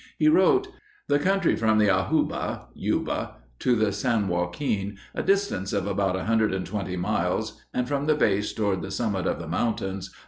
He 0.17 0.27
wrote: 0.27 0.67
"The 1.09 1.19
country 1.19 1.55
from 1.55 1.77
the 1.77 1.89
Ajuba 1.89 2.69
[Yuba] 2.73 3.35
to 3.59 3.75
the 3.75 3.91
San 3.91 4.27
Joaquin, 4.29 4.97
a 5.13 5.21
distance 5.21 5.73
of 5.73 5.85
about 5.85 6.15
120 6.15 6.97
miles, 6.97 7.61
and 7.71 7.87
from 7.87 8.07
the 8.07 8.15
base 8.15 8.51
toward 8.51 8.81
the 8.81 8.89
summit 8.89 9.27
of 9.27 9.37
the 9.37 9.47
mountains 9.47 10.09